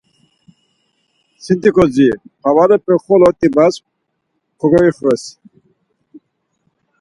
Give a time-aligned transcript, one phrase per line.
[1.43, 3.73] Siti kodziriyi, pavrepe xolo t̆ibas
[4.59, 5.23] kogoixves.